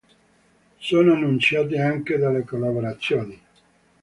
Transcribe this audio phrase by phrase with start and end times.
[0.79, 3.39] Sono annunciate anche delle collaborazioni.